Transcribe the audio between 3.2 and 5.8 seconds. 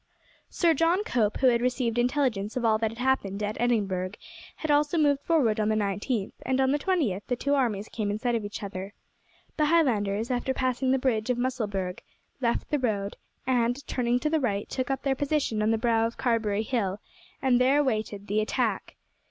at Edinburgh, had also moved forward on the